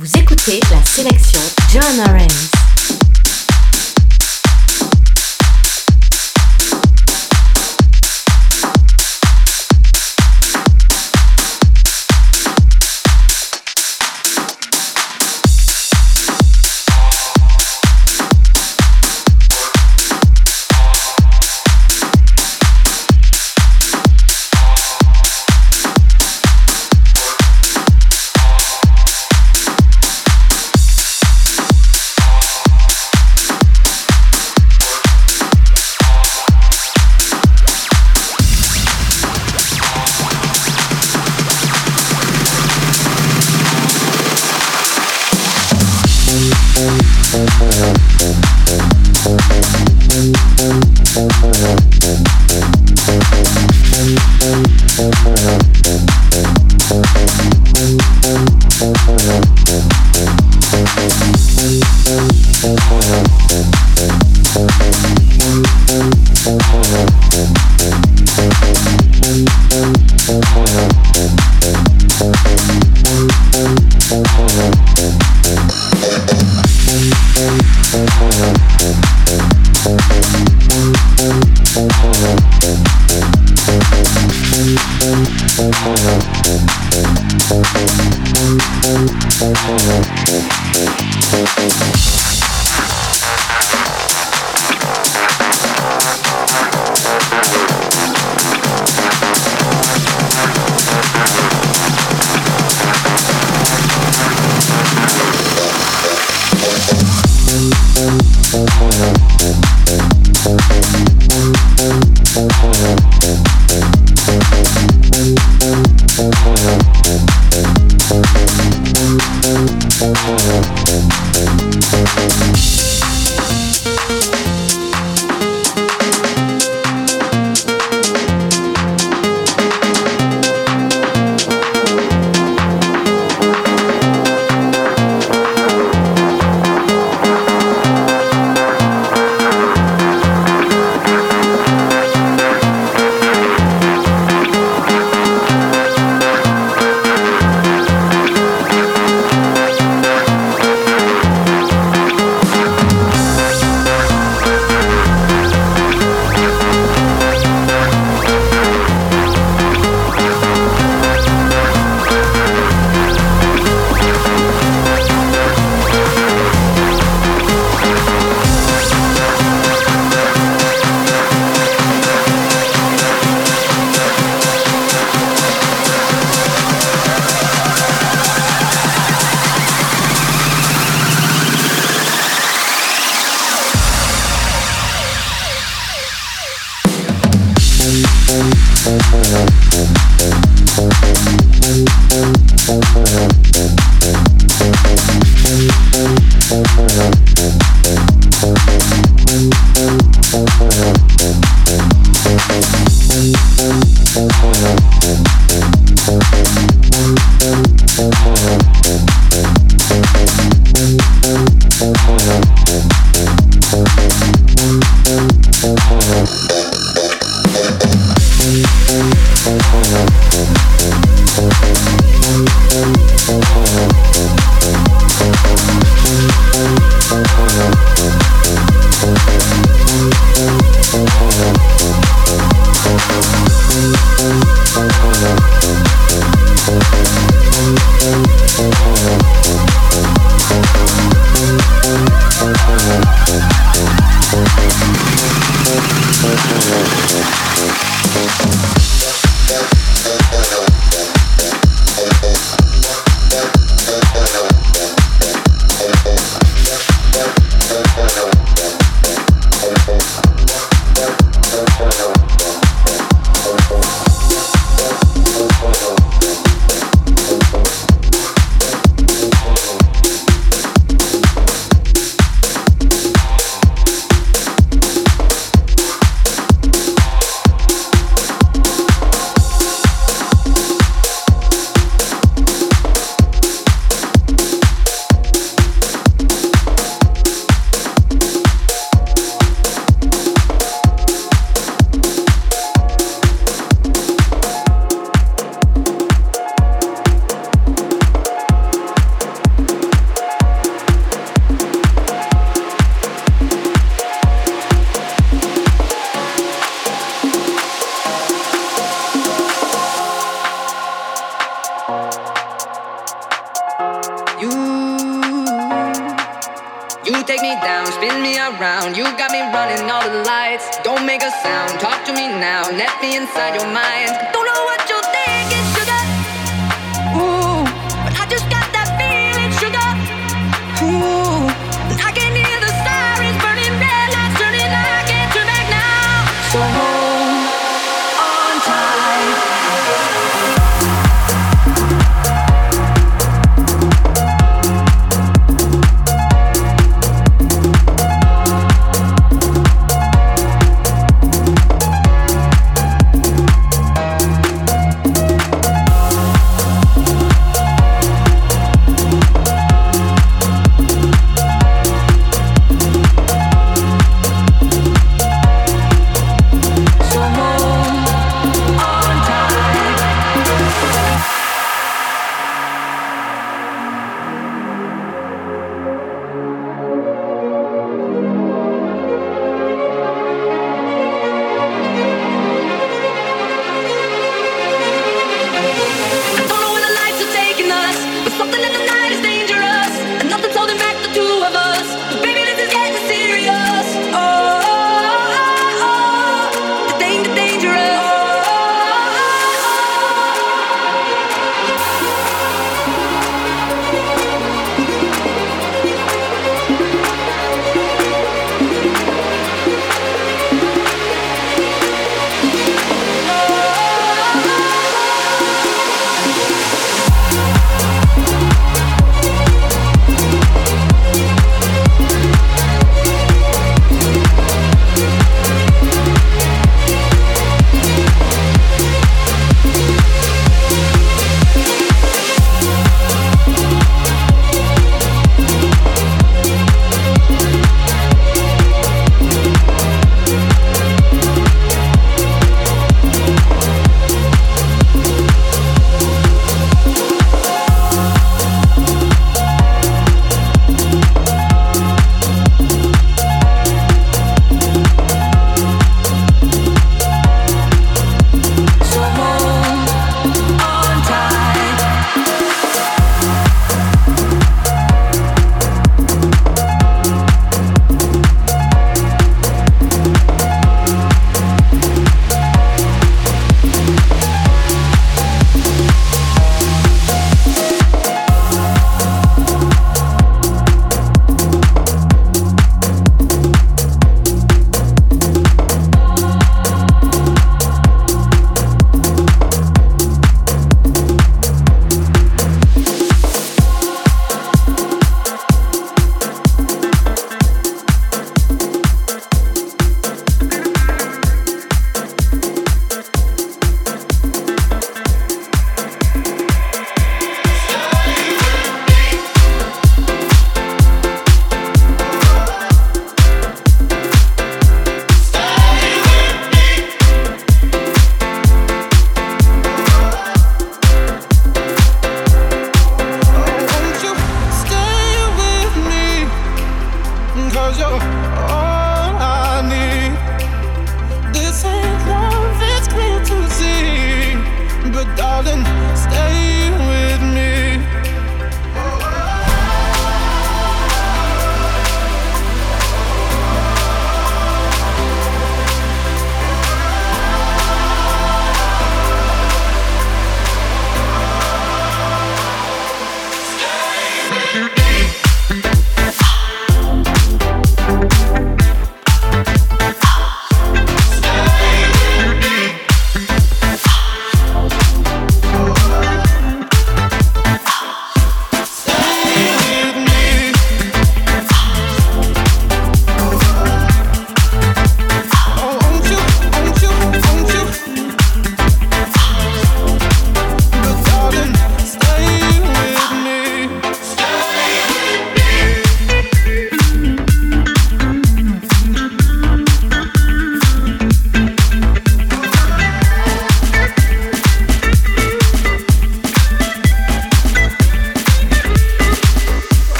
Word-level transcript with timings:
Vous 0.00 0.16
écoutez 0.16 0.60
la 0.70 0.84
sélection 0.84 1.40
John 1.72 2.06
Orange. 2.06 2.57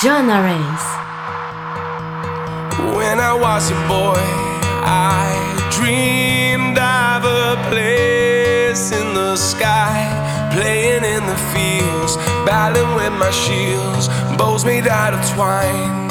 Joanna 0.00 0.42
Rays. 0.46 0.84
When 2.94 3.18
I 3.18 3.34
was 3.34 3.68
a 3.72 3.74
boy, 3.88 4.22
I 4.86 5.34
dreamed 5.72 6.78
of 6.78 7.24
a 7.24 7.56
place 7.68 8.92
in 8.92 9.12
the 9.12 9.34
sky 9.34 10.06
playing 10.52 11.02
in 11.02 11.26
the 11.26 11.36
fields, 11.50 12.16
battling 12.46 12.94
with 12.94 13.12
my 13.14 13.32
shields, 13.32 14.06
bows 14.38 14.64
made 14.64 14.86
out 14.86 15.14
of 15.14 15.34
twine. 15.34 16.06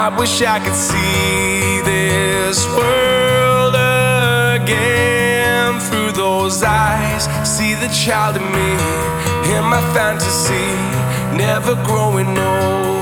I 0.00 0.08
wish 0.18 0.40
I 0.40 0.60
could 0.60 0.72
see 0.72 1.82
this 1.84 2.64
world 2.78 3.74
again 4.56 5.78
through 5.80 6.12
those 6.12 6.62
eyes, 6.62 7.28
see 7.46 7.74
the 7.74 7.88
child 7.88 8.36
in 8.36 8.46
me, 8.56 8.72
in 9.54 9.64
my 9.64 9.82
fantasy 9.92 10.97
never 11.38 11.76
growing 11.86 12.36
old. 12.36 12.97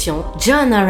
John 0.00 0.24
Joanna 0.38 0.82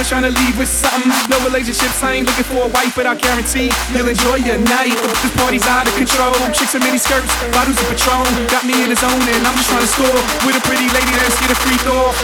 I'm 0.00 0.06
trying 0.06 0.32
to 0.32 0.32
leave 0.32 0.56
with 0.56 0.72
something. 0.72 1.12
No 1.28 1.36
relationships, 1.44 2.02
I 2.02 2.12
ain't 2.16 2.26
looking 2.26 2.44
for 2.44 2.64
a 2.64 2.68
wife, 2.72 2.96
but 2.96 3.04
I 3.04 3.14
guarantee 3.14 3.68
you'll 3.92 4.08
enjoy 4.08 4.36
your 4.36 4.56
night. 4.56 4.96
This 4.96 5.28
party's 5.36 5.66
out 5.66 5.86
of 5.86 5.92
control. 5.92 6.32
Chicks 6.56 6.74
in 6.74 6.80
mini 6.80 6.96
skirts, 6.96 7.28
bottles 7.52 7.76
of 7.76 7.84
Patron, 7.92 8.24
got 8.48 8.64
me 8.64 8.82
in 8.82 8.88
the 8.88 8.96
zone, 8.96 9.12
and 9.12 9.44
I'm 9.44 9.52
just 9.60 9.68
trying 9.68 9.84
to 9.84 9.92
score 9.92 10.08
with 10.48 10.56
a 10.56 10.62
pretty 10.64 10.88
lady 10.96 11.12
that's 11.20 11.36
get 11.36 11.52
a 11.52 11.54
free 11.54 11.76
throw. 11.84 12.16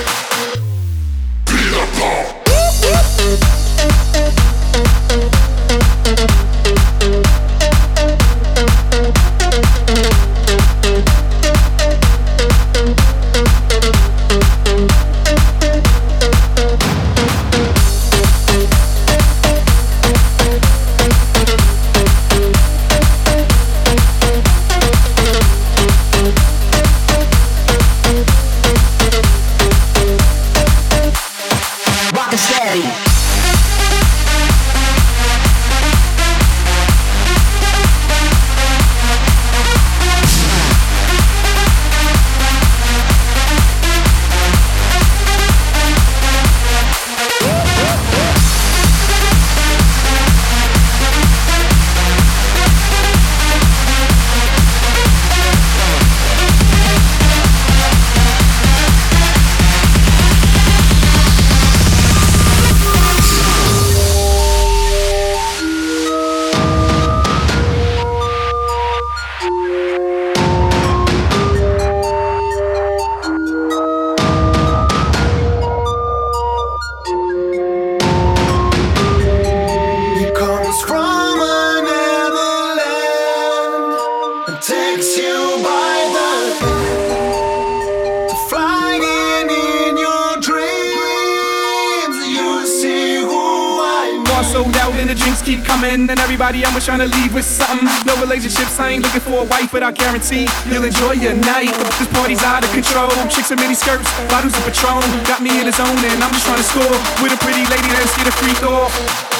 Everybody 96.56 96.76
I'm 96.76 96.80
trying 96.80 97.10
to 97.10 97.16
leave 97.20 97.34
with 97.34 97.44
something. 97.44 97.86
No 98.06 98.18
relationships, 98.20 98.80
I 98.80 98.96
ain't 98.96 99.02
looking 99.02 99.20
for 99.20 99.42
a 99.42 99.44
wife, 99.44 99.72
but 99.72 99.82
I 99.82 99.92
guarantee 99.92 100.48
you'll 100.72 100.84
enjoy 100.84 101.12
your 101.12 101.34
night. 101.34 101.74
This 101.98 102.08
party's 102.08 102.42
out 102.42 102.64
of 102.64 102.70
control. 102.72 103.10
Chicks 103.28 103.50
in 103.50 103.60
mini 103.60 103.74
skirts, 103.74 104.08
bottles 104.30 104.56
of 104.56 104.64
Patron. 104.64 105.04
Got 105.28 105.42
me 105.42 105.60
in 105.60 105.66
the 105.66 105.72
zone, 105.72 105.98
and 106.00 106.22
I'm 106.24 106.32
just 106.32 106.46
trying 106.46 106.56
to 106.56 106.64
score 106.64 106.96
with 107.20 107.36
a 107.36 107.38
pretty 107.44 107.60
lady 107.68 107.88
that's 107.92 108.16
get 108.16 108.28
a 108.28 108.32
free 108.32 108.54
throw. 108.54 109.35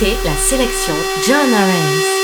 La 0.00 0.36
sélection 0.36 0.94
John 1.26 1.52
Arens. 1.52 2.17